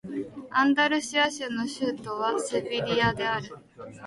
[0.49, 3.53] アンダルシア州の州都はセビリアである